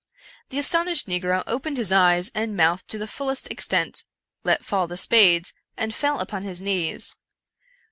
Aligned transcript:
The 0.49 0.57
astonished 0.57 1.07
negro 1.07 1.43
opened 1.45 1.77
his 1.77 1.91
eyes 1.91 2.31
and 2.33 2.57
mouth 2.57 2.87
to 2.87 2.97
the 2.97 3.05
fullest 3.05 3.51
extent, 3.51 4.01
let 4.43 4.65
fall 4.65 4.87
the 4.87 4.97
spades, 4.97 5.53
and 5.77 5.93
fell 5.93 6.19
upon 6.19 6.41
his 6.41 6.59
knees. 6.59 7.15